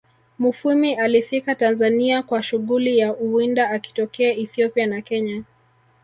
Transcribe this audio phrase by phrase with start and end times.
[0.39, 5.43] Mufwimi alifika Tanzania kwa shughuli ya uwinda akitokea Ethiopia na kenya